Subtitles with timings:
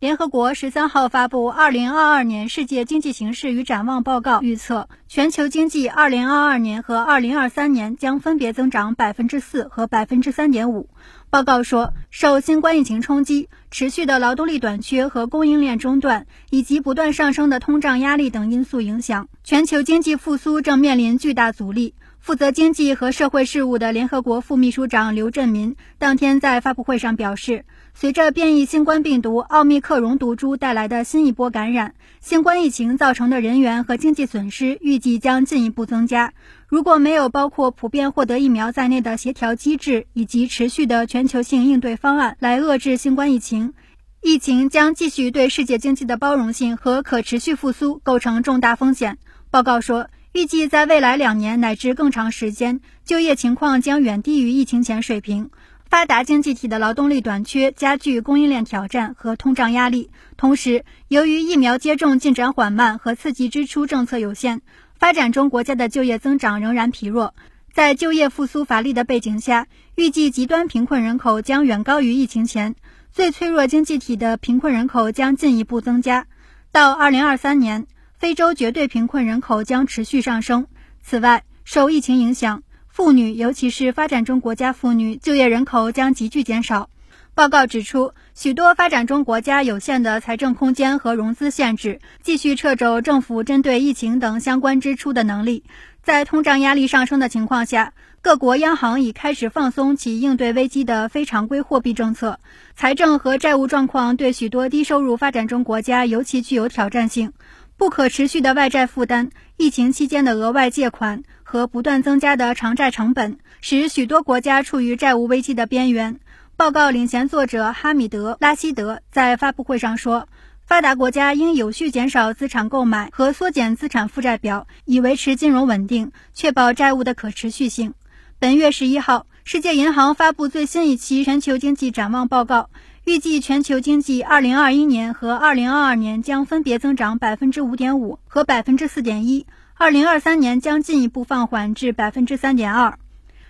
[0.00, 10.88] 联合国十三号发布《二零二二年世界经济形势与展望报告》，预测全球经济二零二二年和二零二三年将分别增长百分之四和百分之三点五。
[11.30, 21.94] 报告说，受新冠疫情冲击、持续的劳动力短缺和供应链中断，以及不断上升的通胀压力等因素影响，全球经济复苏正面临巨大阻力。
[22.20, 27.64] 负责经济和社会事务的联合国副秘书长刘振民当天在发布会上表示，
[27.94, 36.34] 随着变异新冠病毒奥密克戎毒株带来的新一波感染，新冠疫情造成的人员和经济损失预计将进一步增加。
[36.66, 43.72] 如果没有包括普遍获得疫苗在内的协调机制以及持续的全球性应对方案来遏制新冠疫情，
[44.20, 49.16] 疫情将继续对世界经济的包容性和可持续复苏构成重大风险。
[49.50, 50.08] 报告说。
[50.38, 55.50] 预计在未来两年乃至更长时间，就业情况将远低于疫情前水平。
[55.90, 60.10] 发达经济体的劳动力短缺加剧供应链挑战和通胀压力。
[60.36, 64.60] 同时，由于疫苗接种进展缓慢和刺激支出政策有限，
[64.96, 67.34] 发展中国家的就业增长仍然疲弱。
[67.72, 72.76] 在就业复苏乏力的背景下，预计极端贫困人口将远高于疫情前。
[73.10, 76.26] 最脆弱经济体的贫困人口将进一步增加。
[76.70, 77.88] 到二零二三年。
[78.18, 80.66] 非洲绝对贫困人口将持续上升。
[81.00, 86.90] 此外，受疫情影响，妇女，尤其是发展中国家妇女就业人口将急剧减少。
[87.34, 95.62] 报告指出，许多发展中国家有限的财政空间和融资限制，继续掣肘政府针对疫情等相关支出的能力。
[96.02, 102.40] 在通胀压力上升的情况下，各国央行已开始放松其应对危机的非常规货币政策。
[102.74, 107.32] 财政和债务状况对许多低收入发展中国家尤其具有挑战性。
[107.78, 116.18] 不可持续的外债负担、疫情期间的额外借款和不断增加的偿债成本，使许多国家处于债务危机的边缘。
[116.56, 120.28] 报告领衔作者哈米德·拉希德在发布会上说
[120.66, 127.94] ：“发达国家应有序减少资产购买和缩减资产负债表，以维持金融稳定，确保债务的可持续性。”
[128.40, 132.70] 本月十一号，世界银行发布最新一期全球经济展望报告。
[133.08, 142.98] 预计全球经济二零二一年和二零二二年将分别增长百分之五点五和百分之四点一，二零二三年将进一步放缓至百分之三点二。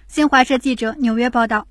[0.07, 1.67] 新华社记者纽约报道。